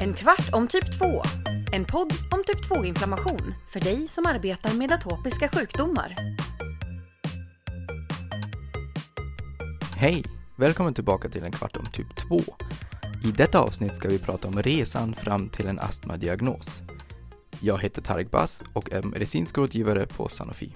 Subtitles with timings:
[0.00, 1.22] En kvart om typ 2.
[1.72, 6.16] En podd om typ 2-inflammation för dig som arbetar med atopiska sjukdomar.
[9.96, 10.24] Hej!
[10.56, 12.40] Välkommen tillbaka till en kvart om typ 2.
[13.24, 16.82] I detta avsnitt ska vi prata om resan fram till en astmadiagnos.
[17.60, 20.72] Jag heter Tarek Bass och är medicinsk rådgivare på Sanofi.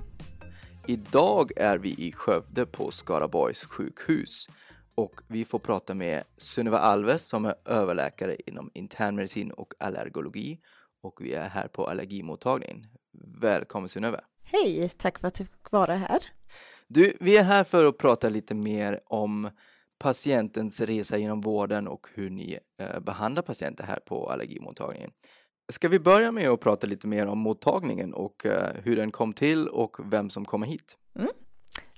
[0.86, 4.48] Idag är vi i Skövde på Skaraborgs sjukhus
[4.94, 10.60] och vi får prata med Sunniva Alves som är överläkare inom internmedicin och allergologi
[11.02, 12.86] och vi är här på allergimottagningen.
[13.40, 14.20] Välkommen Sunniva!
[14.44, 16.20] Hej, tack för att du fick vara här.
[16.88, 19.50] Du, vi är här för att prata lite mer om
[19.98, 25.10] patientens resa genom vården och hur ni eh, behandlar patienter här på allergimottagningen.
[25.72, 29.32] Ska vi börja med att prata lite mer om mottagningen och eh, hur den kom
[29.32, 30.96] till och vem som kommer hit?
[31.14, 31.30] Mm.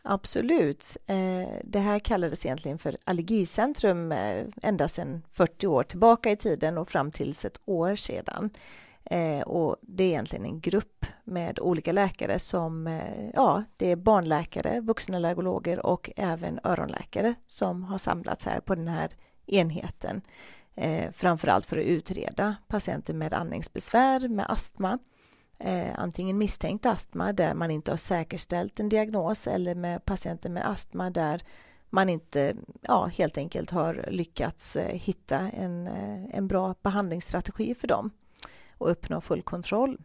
[0.05, 0.97] Absolut.
[1.07, 6.79] Eh, det här kallades egentligen för Allergicentrum eh, ända sedan 40 år tillbaka i tiden
[6.79, 8.51] och fram till ett år sedan.
[9.05, 13.01] Eh, och det är egentligen en grupp med olika läkare som,
[13.35, 19.11] ja, det är barnläkare, vuxenallergologer och även öronläkare som har samlats här på den här
[19.47, 20.23] enheten.
[21.13, 24.99] Framförallt för att utreda patienter med andningsbesvär, med astma
[25.59, 30.69] eh, antingen misstänkt astma där man inte har säkerställt en diagnos eller med patienter med
[30.69, 31.43] astma där
[31.91, 37.89] man inte ja, helt enkelt har lyckats eh, hitta en, eh, en bra behandlingsstrategi för
[37.89, 38.11] dem
[38.79, 39.99] och uppnå full kontroll.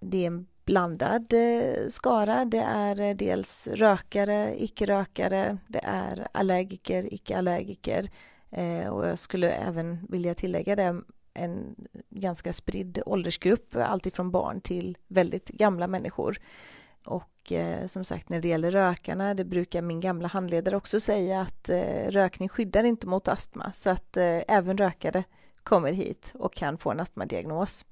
[0.00, 2.44] Det är en blandad eh, skara.
[2.44, 8.10] Det är eh, dels rökare, icke-rökare, det är allergiker, icke-allergiker
[8.50, 11.02] eh, och jag skulle även vilja tillägga det
[11.38, 11.74] en
[12.10, 16.38] ganska spridd åldersgrupp, alltifrån barn till väldigt gamla människor.
[17.04, 21.40] Och eh, som sagt, när det gäller rökarna, det brukar min gamla handledare också säga
[21.40, 25.24] att eh, rökning skyddar inte mot astma, så att eh, även rökare
[25.62, 27.84] kommer hit och kan få en astmadiagnos.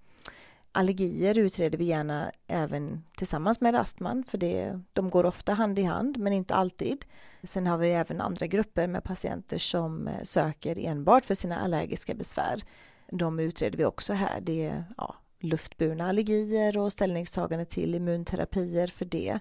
[0.73, 5.83] Allergier utreder vi gärna även tillsammans med astman, för det, de går ofta hand i
[5.83, 7.05] hand, men inte alltid.
[7.43, 12.15] Sen har vi även andra grupper med patienter som eh, söker enbart för sina allergiska
[12.15, 12.63] besvär
[13.13, 14.41] de utreder vi också här.
[14.41, 19.39] Det är ja, luftburna allergier och ställningstagande till immunterapier för det.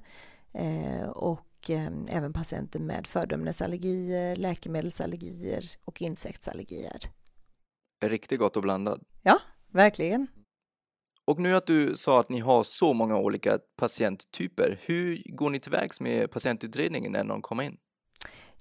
[0.54, 7.00] Eh, och eh, även patienter med fördömnesallergier, läkemedelsallergier och insektsallergier.
[8.06, 9.00] Riktigt gott och blandat.
[9.22, 9.40] Ja,
[9.72, 10.28] verkligen.
[11.28, 15.60] Och nu att du sa att ni har så många olika patienttyper, hur går ni
[15.60, 17.78] tillvägs med patientutredningen när någon kommer in?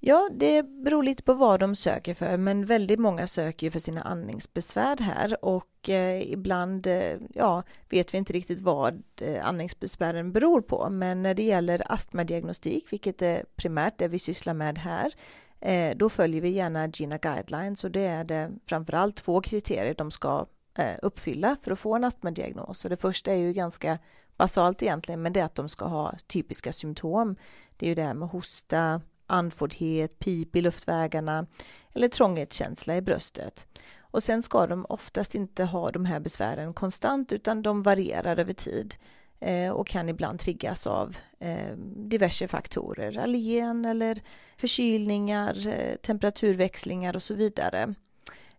[0.06, 3.78] Ja, det beror lite på vad de söker för, men väldigt många söker ju för
[3.78, 10.32] sina andningsbesvär här och eh, ibland eh, ja, vet vi inte riktigt vad eh, andningsbesvären
[10.32, 10.88] beror på.
[10.90, 15.14] Men när det gäller astmadiagnostik, vilket är primärt det vi sysslar med här,
[15.60, 20.10] eh, då följer vi gärna GINA guidelines och det är det framförallt två kriterier de
[20.10, 22.84] ska eh, uppfylla för att få en astmadiagnos.
[22.84, 23.98] Och det första är ju ganska
[24.36, 27.36] basalt egentligen, men det är att de ska ha typiska symptom.
[27.76, 29.00] Det är ju det här med hosta,
[29.34, 31.46] andfåddhet, pip i luftvägarna
[31.94, 33.66] eller trånghetskänsla i bröstet.
[34.00, 38.52] Och sen ska de oftast inte ha de här besvären konstant utan de varierar över
[38.52, 38.94] tid
[39.40, 44.18] eh, och kan ibland triggas av eh, diverse faktorer, allergen eller
[44.56, 47.94] förkylningar, eh, temperaturväxlingar och så vidare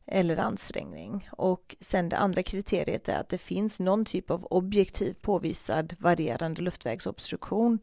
[0.08, 1.30] eller ansträngning.
[1.32, 6.62] Och sen det andra kriteriet är att det finns någon typ av objektiv påvisad varierande
[6.62, 7.80] luftvägsobstruktion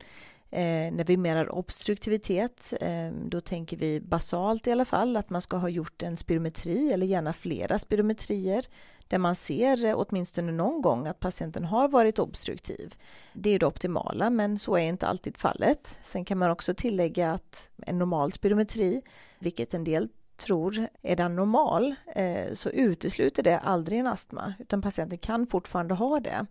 [0.52, 5.40] Eh, när vi menar obstruktivitet, eh, då tänker vi basalt i alla fall att man
[5.40, 8.66] ska ha gjort en spirometri eller gärna flera spirometrier
[9.08, 12.94] där man ser eh, åtminstone någon gång att patienten har varit obstruktiv.
[13.32, 15.98] Det är det optimala, men så är inte alltid fallet.
[16.02, 19.02] Sen kan man också tillägga att en normal spirometri,
[19.38, 24.82] vilket en del tror är den normal, eh, så utesluter det aldrig en astma, utan
[24.82, 26.46] patienten kan fortfarande ha det.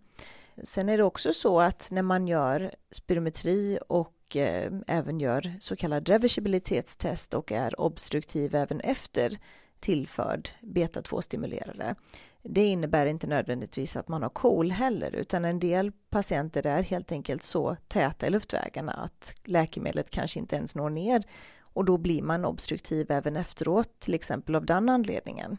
[0.64, 5.76] Sen är det också så att när man gör spirometri och eh, även gör så
[5.76, 9.38] kallad reversibilitetstest och är obstruktiv även efter
[9.80, 11.94] tillförd beta-2-stimulerare.
[12.42, 17.12] Det innebär inte nödvändigtvis att man har KOL heller, utan en del patienter är helt
[17.12, 21.22] enkelt så täta i luftvägarna att läkemedlet kanske inte ens når ner
[21.60, 25.58] och då blir man obstruktiv även efteråt, till exempel av den anledningen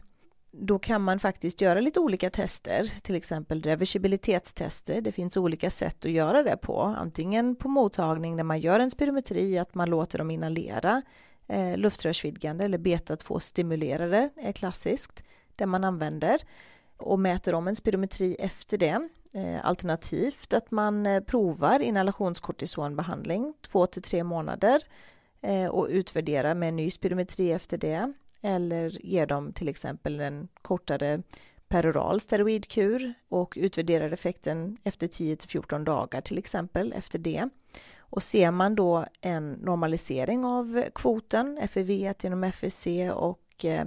[0.60, 5.00] då kan man faktiskt göra lite olika tester, till exempel reversibilitetstester.
[5.00, 8.90] Det finns olika sätt att göra det på, antingen på mottagning när man gör en
[8.90, 11.02] spirometri, att man låter dem inhalera
[11.46, 15.24] eh, luftrörsvidgande eller beta-2-stimulerare är klassiskt,
[15.56, 16.40] där man använder
[16.96, 19.08] och mäter om en spirometri efter det.
[19.34, 24.82] Eh, alternativt att man eh, provar inhalationskortisonbehandling två till tre månader
[25.40, 28.12] eh, och utvärderar med en ny spirometri efter det
[28.44, 31.22] eller ger dem till exempel en kortare
[31.68, 37.48] peroral steroidkur och utvärderar effekten efter 10 till 14 dagar till exempel efter det.
[37.98, 43.86] Och ser man då en normalisering av kvoten, FEV1 genom FEC och eh,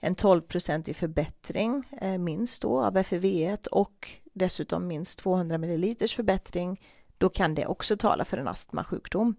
[0.00, 6.80] en 12% i förbättring eh, minst då av FEV1 och dessutom minst 200 ml förbättring,
[7.18, 9.36] då kan det också tala för en astmasjukdom.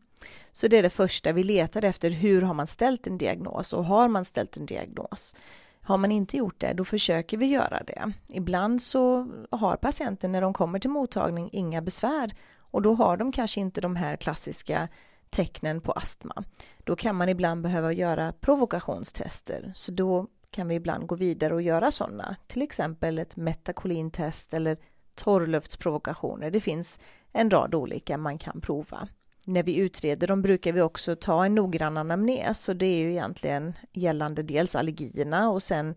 [0.52, 3.86] Så det är det första vi letar efter, hur har man ställt en diagnos och
[3.86, 5.36] har man ställt en diagnos?
[5.82, 8.14] Har man inte gjort det, då försöker vi göra det.
[8.28, 13.32] Ibland så har patienten när de kommer till mottagning inga besvär och då har de
[13.32, 14.88] kanske inte de här klassiska
[15.30, 16.44] tecknen på astma.
[16.84, 21.62] Då kan man ibland behöva göra provokationstester, så då kan vi ibland gå vidare och
[21.62, 24.78] göra sådana, till exempel ett metakolintest eller
[25.20, 26.52] torrluftsprovokationer.
[26.52, 27.00] Det finns
[27.32, 29.08] en rad olika man kan prova.
[29.44, 33.12] När vi utreder dem brukar vi också ta en noggrann anamnes och det är ju
[33.12, 35.96] egentligen gällande dels allergierna och sen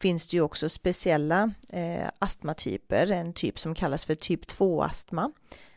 [0.00, 5.32] finns det ju också speciella eh, astmatyper, en typ som kallas för typ 2-astma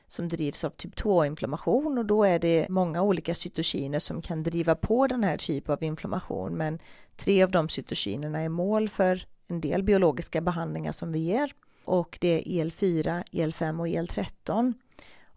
[0.08, 4.76] som drivs av typ 2-inflammation och då är det många olika cytokiner som kan driva
[4.76, 6.80] på den här typen av inflammation men
[7.16, 11.52] tre av de cytokinerna är mål för en del biologiska behandlingar som vi ger
[11.86, 14.74] och det är EL4, EL5 och EL13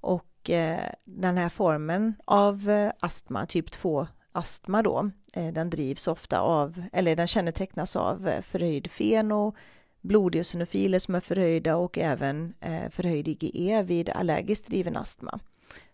[0.01, 6.09] och eh, den här formen av eh, astma, typ 2 astma då, eh, den drivs
[6.09, 9.55] ofta av, eller den kännetecknas av eh, förhöjd feno,
[10.01, 15.39] blodeosinofiler som är förhöjda och även eh, förhöjd IgE vid allergiskt driven astma.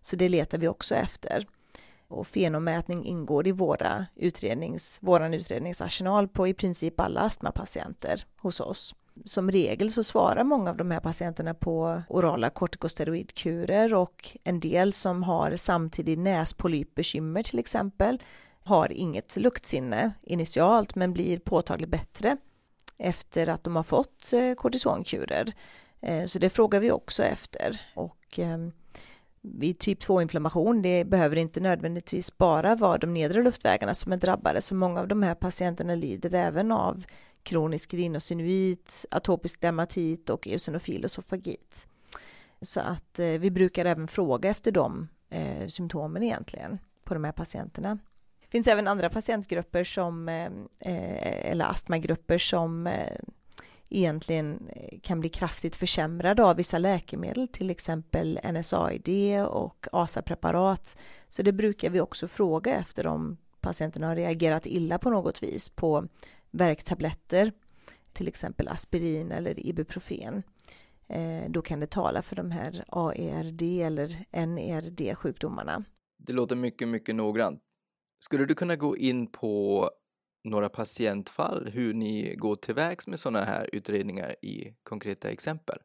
[0.00, 1.46] Så det letar vi också efter.
[2.08, 8.94] Och fenomätning ingår i våra utrednings, våran utredningsarsenal på i princip alla astmapatienter hos oss
[9.24, 14.92] som regel så svarar många av de här patienterna på orala kortikosteroidkurer och en del
[14.92, 18.22] som har samtidigt näspolypbekymmer till exempel
[18.64, 22.36] har inget luktsinne initialt men blir påtagligt bättre
[22.98, 25.52] efter att de har fått eh, kortisonkurer.
[26.00, 27.80] Eh, så det frågar vi också efter.
[27.94, 28.72] Och ehm,
[29.40, 34.60] vid typ 2-inflammation, det behöver inte nödvändigtvis bara vara de nedre luftvägarna som är drabbade,
[34.60, 37.04] så många av de här patienterna lider även av
[37.44, 41.86] kronisk rinosinuit, atopisk dermatit och eosinofil esofagit.
[42.60, 47.32] Så att eh, vi brukar även fråga efter de eh, symptomen egentligen på de här
[47.32, 47.98] patienterna.
[48.40, 50.44] Det finns även andra patientgrupper som, eh,
[50.80, 53.18] eh eller astmagrupper som eh,
[53.90, 60.96] egentligen eh, kan bli kraftigt försämrade av vissa läkemedel, till exempel NSAID och ASA-preparat.
[61.28, 65.68] Så det brukar vi också fråga efter om patienterna har reagerat illa på något vis
[65.68, 66.08] på
[66.54, 67.52] värktabletter,
[68.12, 70.42] till exempel aspirin eller ibuprofen,
[71.08, 75.84] eh, då kan det tala för de här AERD eller NERD-sjukdomarna.
[76.18, 77.60] Det låter mycket, mycket noggrant.
[78.20, 79.90] Skulle du kunna gå in på
[80.44, 85.78] några patientfall, hur ni går tillvägs med sådana här utredningar i konkreta exempel?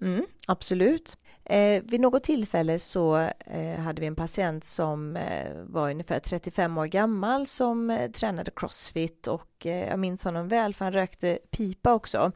[0.00, 1.16] Mm, absolut.
[1.44, 3.16] Eh, vid något tillfälle så
[3.46, 8.50] eh, hade vi en patient som eh, var ungefär 35 år gammal som eh, tränade
[8.56, 12.32] crossfit och eh, jag minns honom väl för han rökte pipa också.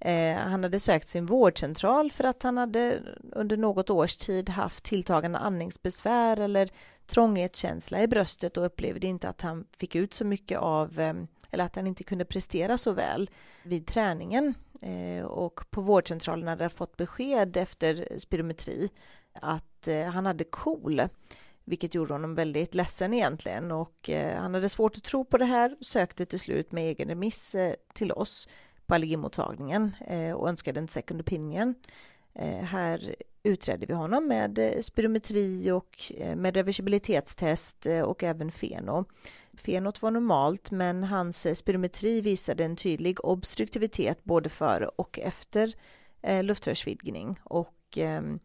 [0.00, 3.00] Eh, han hade sökt sin vårdcentral för att han hade
[3.32, 6.68] under något års tid haft tilltagande andningsbesvär eller
[7.06, 11.14] trånghetskänsla i bröstet och upplevde inte att han fick ut så mycket av eh,
[11.50, 13.30] eller att han inte kunde prestera så väl
[13.62, 14.54] vid träningen.
[14.82, 18.90] Eh, och på vårdcentralen hade fått besked efter spirometri
[19.32, 21.02] att eh, han hade KOL,
[21.64, 25.44] vilket gjorde honom väldigt ledsen egentligen och eh, han hade svårt att tro på det
[25.44, 27.56] här, sökte till slut med egen remiss
[27.94, 28.48] till oss
[28.86, 29.96] på allergimottagningen
[30.34, 31.74] och önskade en second opinion.
[32.38, 39.04] Eh, här utredde vi honom med eh, spirometri och eh, med reversibilitetstest och även feno.
[39.64, 45.74] Fenot var normalt men hans spirometri visade en tydlig obstruktivitet både före och efter
[46.42, 48.38] luftrörsvidgning och ehm,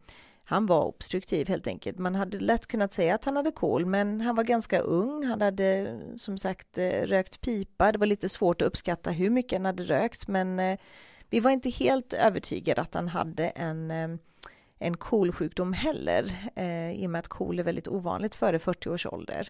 [0.44, 1.98] han var obstruktiv helt enkelt.
[1.98, 5.24] Man hade lätt kunnat säga att han hade KOL men han var ganska ung.
[5.24, 7.92] Han hade som sagt rökt pipa.
[7.92, 10.78] Det var lite svårt att uppskatta hur mycket han hade rökt men
[11.32, 14.08] vi var inte helt övertygade att han hade en eh,
[14.78, 19.06] en KOL-sjukdom heller, eh, i och med att KOL är väldigt ovanligt före 40 års
[19.06, 19.48] ålder.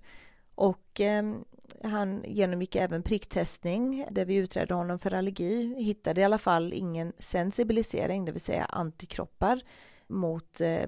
[0.54, 1.34] Och eh,
[1.82, 7.12] han genomgick även pricktestning där vi utredde honom för allergi, hittade i alla fall ingen
[7.18, 9.60] sensibilisering, det vill säga antikroppar
[10.06, 10.86] mot eh,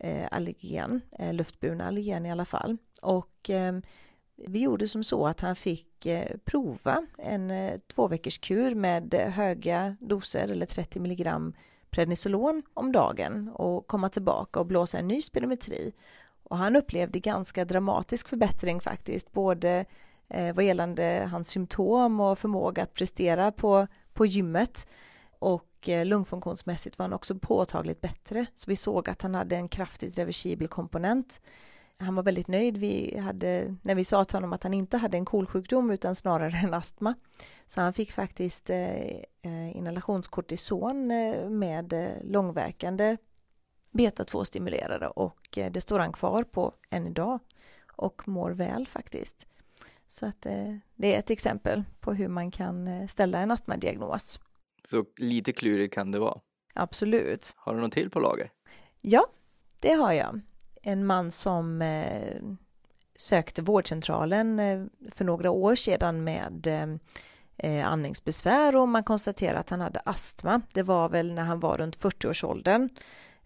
[0.00, 2.76] eh allergen, eh, luftburna allergen i alla fall.
[3.02, 3.78] Och eh,
[4.36, 9.14] vi gjorde som så att han fick eh, prova en eh, två veckors kur med
[9.14, 11.54] höga doser eller 30 milligram
[11.90, 15.92] prednisolon om dagen och komma tillbaka och blåsa en ny spirometri
[16.44, 19.84] och han upplevde ganska dramatisk förbättring faktiskt, både
[20.28, 24.88] eh, vad gällande hans symptom och förmåga att prestera på, på gymmet.
[25.38, 28.46] Och lungfunktionsmässigt var han också påtagligt bättre.
[28.54, 31.40] Så vi såg att han hade en kraftigt reversibel komponent.
[31.98, 32.76] Han var väldigt nöjd.
[32.76, 36.56] Vi hade, när vi sa till honom att han inte hade en KOL-sjukdom utan snarare
[36.56, 37.14] en astma.
[37.66, 38.94] Så han fick faktiskt eh,
[39.42, 43.16] eh inhalationskortison eh, med eh, långverkande
[43.92, 47.38] beta-2-stimulerare och det står han kvar på än idag
[47.96, 49.46] och mår väl faktiskt.
[50.06, 50.42] Så att
[50.94, 54.40] det är ett exempel på hur man kan ställa en astmadiagnos.
[54.84, 56.40] Så lite klurigt kan det vara?
[56.74, 57.54] Absolut.
[57.56, 58.50] Har du något till på lager?
[59.02, 59.26] Ja,
[59.80, 60.40] det har jag.
[60.86, 62.42] En man som eh,
[63.16, 66.96] sökte vårdcentralen eh, för några år sedan med eh,
[67.58, 70.60] eh andningsbesvär och man konstaterade att han hade astma.
[70.72, 72.88] Det var väl när han var runt 40-årsåldern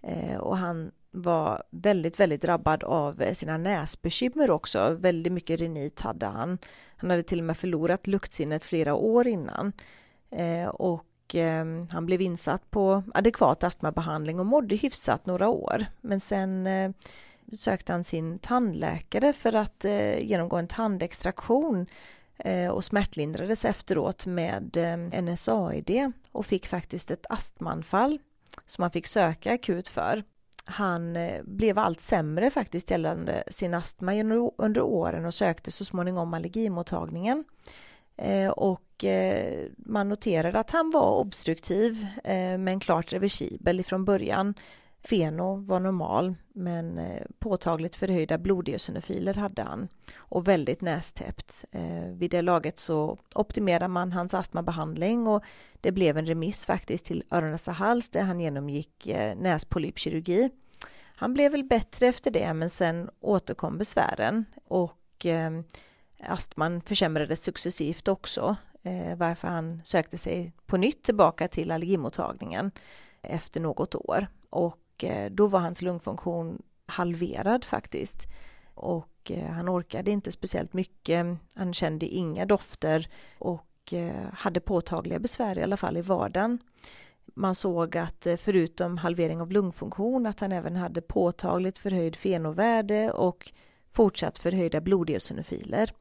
[0.02, 4.96] eh, och han var väldigt, väldigt drabbad av eh, sina näsbekymmer också.
[5.00, 6.58] Väldigt mycket rinit hade han.
[6.96, 9.72] Han hade till och med förlorat luktsinnet flera år innan.
[10.30, 15.86] Eh, och eh, han blev insatt på adekvat astmabehandling och mådde hyfsat några år.
[16.00, 16.90] Men sen eh,
[17.52, 21.86] sökte han sin tandläkare för att eh, genomgå en tandextraktion
[22.38, 28.18] eh, och smärtlindrades efteråt med eh, NSAID och fick faktiskt ett astmanfall
[28.66, 30.24] som han fick söka akut för.
[30.64, 34.12] Han eh, blev allt sämre faktiskt gällande sin astma
[34.56, 37.44] under åren och sökte så småningom allergimottagningen.
[38.16, 38.84] Eh, och
[39.76, 42.06] man noterade att han var obstruktiv
[42.58, 44.54] men klart reversibel ifrån början.
[45.00, 51.64] Feno var normal men eh, påtagligt förhöjda blodeosinofiler hade han och väldigt nästäppt.
[51.70, 55.44] Eh, vid det laget så optimerade man hans astmabehandling och
[55.80, 60.50] det blev en remiss faktiskt till öron, näsa, hals där han genomgick eh, näspolypkirurgi.
[61.16, 65.26] Han blev väl bättre efter det men sen återkom besvären och
[66.22, 68.56] astman försämrades successivt också
[69.16, 72.70] varför han sökte sig på nytt tillbaka till allergimottagningen
[73.22, 78.26] efter något år och Eh, då var hans lungfunktion halverad faktiskt
[78.74, 81.26] och eh, han orkade inte speciellt mycket.
[81.54, 86.58] Han kände inga dofter och eh, hade påtagliga besvär i alla fall i vardagen.
[87.34, 93.52] Man såg att förutom halvering av lungfunktion att han även hade påtagligt förhöjd fenovärde och
[93.90, 95.92] fortsatt förhöjda blodeosinofiler.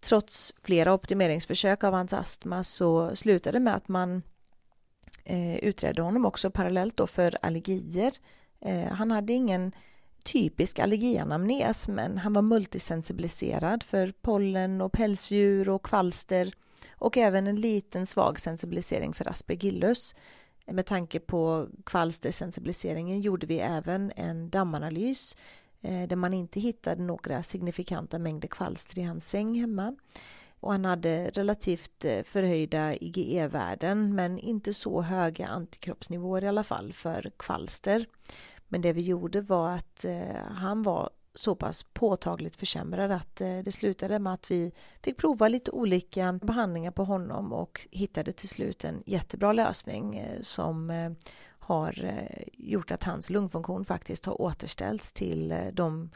[0.00, 4.22] Trots flera optimeringsförsök av hans astma så slutade med att man
[5.28, 8.12] eh, utredde honom också parallellt då för allergier.
[8.60, 9.72] Eh, han hade ingen
[10.24, 16.54] typisk allergianamnes men han var multisensibiliserad för pollen och pälsdjur och kvalster
[16.90, 20.14] och även en liten svag sensibilisering för aspergillus.
[20.66, 25.36] Med tanke på kvalstersensibiliseringen gjorde vi även en dammanalys
[25.80, 29.94] Eh, där man inte hittade några signifikanta mängder kvalster i hans säng hemma.
[30.60, 36.92] Och han hade relativt eh, förhöjda IgE-värden men inte så höga antikroppsnivåer i alla fall
[36.92, 38.06] för kvalster.
[38.68, 43.58] Men det vi gjorde var att eh, han var så pass påtagligt försämrad att eh,
[43.58, 44.72] det slutade med att vi
[45.02, 50.92] fick prova lite olika behandlingar på honom och hittade till slut en jättebra lösning som
[51.58, 52.12] har
[52.52, 56.10] gjort att hans lungfunktion faktiskt har återställts till de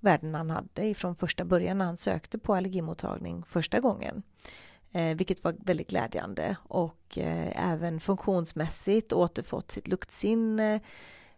[0.00, 4.22] värden han hade ifrån första början när han sökte på allergimottagning första gången.
[4.92, 7.18] Eh, vilket var väldigt glädjande och
[7.52, 10.80] även funktionsmässigt återfått sitt luktsinne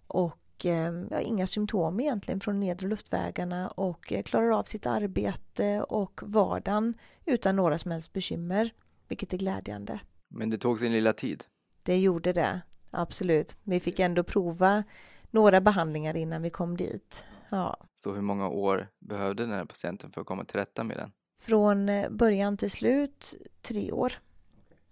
[0.06, 0.66] och
[1.10, 7.56] ja, inga symptom egentligen från nedre luftvägarna och klarar av sitt arbete och vardagen utan
[7.56, 8.70] några som helst bekymmer,
[9.08, 10.00] vilket är glädjande.
[10.28, 11.44] Men det tog sin lilla tid?
[11.82, 12.60] Det gjorde det
[12.90, 13.56] absolut.
[13.62, 14.84] Vi fick ändå prova
[15.30, 17.26] några behandlingar innan vi kom dit.
[17.50, 17.76] Ja.
[17.94, 21.12] Så hur många år behövde den här patienten för att komma till rätta med den?
[21.40, 24.12] Från eh, början till slut tre år.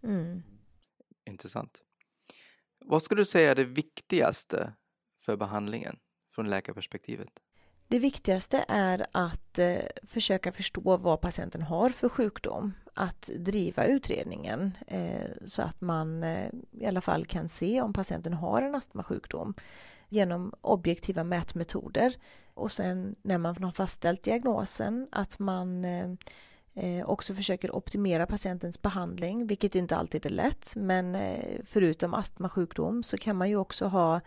[0.03, 0.43] Mm.
[1.27, 1.83] Intressant.
[2.85, 4.73] Vad skulle du säga är det viktigaste
[5.21, 5.97] för behandlingen
[6.35, 7.29] från läkarperspektivet?
[7.89, 12.73] Det viktigaste är att eh, försöka förstå vad patienten har för sjukdom.
[12.95, 16.25] Att driva utredningen eh, så att man
[16.73, 19.55] i alla fall kan se om patienten har en astmasjukdom
[20.09, 22.15] genom objektiva mätmetoder.
[22.57, 26.11] Och sen när man har fastställt diagnosen att man eh,
[26.75, 30.73] eh, också försöker optimera patientens behandling, vilket inte alltid är lätt.
[30.77, 34.21] Men eh, förutom astmasjukdom så kan man ju också ha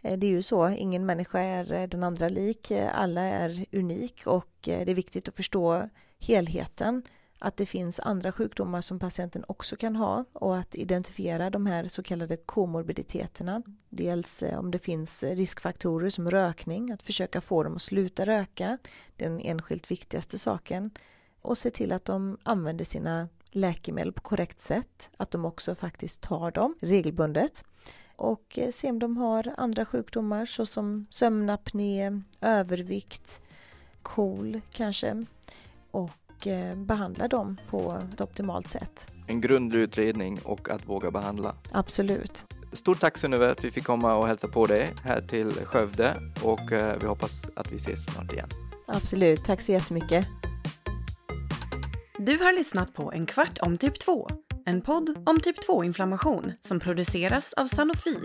[0.00, 2.70] det är ju så, ingen människa är den andra lik.
[2.92, 5.88] Alla är unik och det är viktigt att förstå
[6.20, 7.02] helheten.
[7.38, 11.88] Att det finns andra sjukdomar som patienten också kan ha och att identifiera de här
[11.88, 13.62] så kallade komorbiditeterna.
[13.88, 18.78] Dels eh, om det finns riskfaktorer som rökning, att försöka få dem att sluta röka.
[19.16, 20.90] Den enskilt viktigaste saken.
[21.42, 26.20] och se till att de använder sina läkemedel på korrekt sätt, att de också faktiskt
[26.20, 27.64] tar dem regelbundet
[28.16, 33.42] och eh, se om de har andra sjukdomar såsom sömnapné, övervikt,
[34.02, 35.24] KOL kanske
[35.90, 36.10] och
[36.46, 39.06] eh, behandla dem på ett optimalt sätt.
[39.26, 41.54] En grundlig utredning och att våga behandla.
[41.70, 42.46] Absolut.
[42.72, 46.72] Stort tack Sunneve att vi fick komma och hälsa på dig här till Skövde och
[46.72, 48.48] eh, vi hoppas att vi ses snart igen.
[48.86, 50.26] Absolut, tack så jättemycket.
[52.18, 54.28] Du har lyssnat på En kvart om typ 2,
[54.66, 58.16] en podd om typ 2-inflammation som produceras av Sanofi.